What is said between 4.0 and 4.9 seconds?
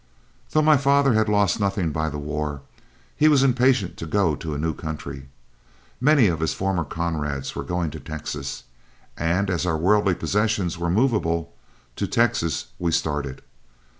go to a new